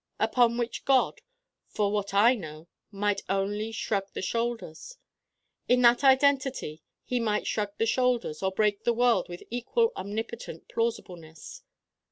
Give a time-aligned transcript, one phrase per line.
[0.19, 1.21] Upon which God,
[1.67, 4.97] for what I know, might only shrug the shoulders.
[5.67, 10.67] In that identity he might shrug the shoulders or break the world with equal omnipotent
[10.69, 11.61] plausibleness.